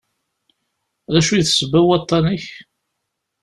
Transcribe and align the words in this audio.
D 1.11 1.13
acu 1.19 1.31
i 1.33 1.41
d 1.45 1.47
ssebba 1.49 1.79
n 1.83 1.85
waṭṭan-ik? 1.87 2.45